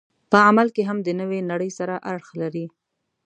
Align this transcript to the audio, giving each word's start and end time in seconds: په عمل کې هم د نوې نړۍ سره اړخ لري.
په 0.31 0.37
عمل 0.47 0.67
کې 0.75 0.83
هم 0.89 0.97
د 1.03 1.09
نوې 1.21 1.39
نړۍ 1.51 1.71
سره 1.79 1.95
اړخ 2.11 2.27
لري. 2.41 2.65